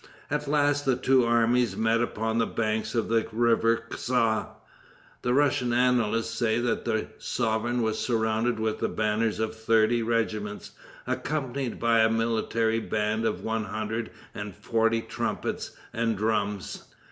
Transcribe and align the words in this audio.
At 0.31 0.47
last 0.47 0.83
the 0.83 0.95
two 0.95 1.25
armies 1.25 1.77
met 1.77 2.01
upon 2.01 2.39
the 2.39 2.47
banks 2.47 2.95
of 2.95 3.07
the 3.07 3.23
river 3.31 3.83
Kza. 3.91 4.47
The 5.21 5.31
Russian 5.35 5.73
annalists 5.73 6.33
say 6.33 6.57
that 6.59 6.85
the 6.85 7.05
sovereign 7.19 7.83
was 7.83 7.99
surrounded 7.99 8.59
with 8.59 8.79
the 8.79 8.89
banners 8.89 9.39
of 9.39 9.55
thirty 9.55 10.01
regiments, 10.01 10.71
accompanied 11.05 11.79
by 11.79 11.99
a 11.99 12.09
military 12.09 12.79
band 12.79 13.25
of 13.25 13.43
one 13.43 13.65
hundred 13.65 14.09
and 14.33 14.55
forty 14.55 15.01
trumpets 15.03 15.69
and 15.93 16.17
drums. 16.17 16.85